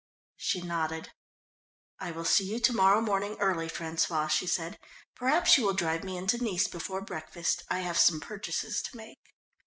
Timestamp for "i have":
7.69-7.99